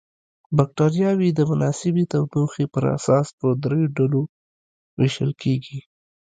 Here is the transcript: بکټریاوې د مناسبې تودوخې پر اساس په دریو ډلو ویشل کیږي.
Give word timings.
بکټریاوې 0.57 1.29
د 1.33 1.39
مناسبې 1.51 2.03
تودوخې 2.11 2.65
پر 2.73 2.83
اساس 2.97 3.27
په 3.39 3.45
دریو 3.63 3.87
ډلو 3.97 4.21
ویشل 4.99 5.31
کیږي. 5.41 5.79